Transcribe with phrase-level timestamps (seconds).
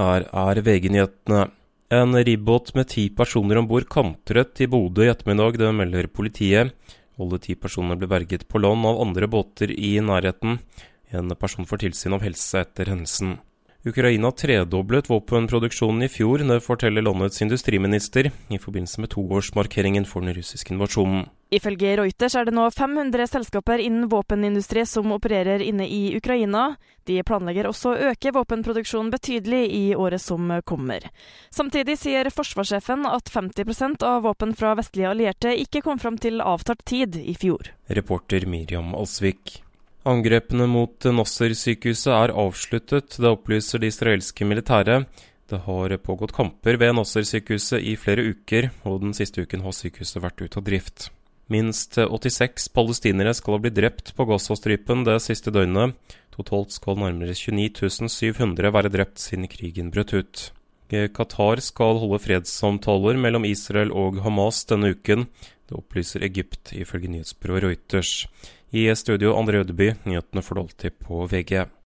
[0.00, 1.50] Her er VG-nyhetene.
[1.92, 6.70] En ribbåt med ti personer om bord kantret i Bodø i ettermiddag, det melder politiet.
[7.20, 10.56] Alle ti personene ble berget på land av andre båter i nærheten.
[11.12, 13.36] En person får tilsyn av helse etter hendelsen.
[13.84, 20.36] Ukraina tredoblet våpenproduksjonen i fjor, det forteller landets industriminister i forbindelse med toårsmarkeringen for den
[20.36, 21.26] russiske invasjonen.
[21.50, 26.76] Ifølge Reuters er det nå 500 selskaper innen våpenindustri som opererer inne i Ukraina.
[27.10, 31.08] De planlegger også å øke våpenproduksjonen betydelig i året som kommer.
[31.50, 36.86] Samtidig sier forsvarssjefen at 50% av våpen fra vestlige allierte ikke kom fram til avtalt
[36.86, 37.72] tid i fjor.
[37.90, 39.58] Reporter Miriam Alsvik.
[40.06, 45.10] Angrepene mot Nasser-sykehuset er avsluttet, det opplyser det israelske militæret.
[45.50, 50.22] Det har pågått kamper ved Nasser-sykehuset i flere uker, og den siste uken har sykehuset
[50.22, 51.10] vært ute av drift.
[51.50, 55.96] Minst 86 palestinere skal ha blitt drept på Gazastripen det siste døgnet.
[56.30, 60.44] Totalt skal nærmere 29 700 være drept siden krigen brøt ut.
[60.90, 65.26] Qatar skal holde fredssamtaler mellom Israel og Hamas denne uken.
[65.66, 68.26] Det opplyser Egypt, ifølge nyhetsbyrået Reuters.
[68.70, 71.66] I studio André Ødeby, nyhetene får du alltid på VG.